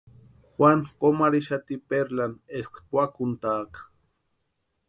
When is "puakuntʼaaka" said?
2.89-3.79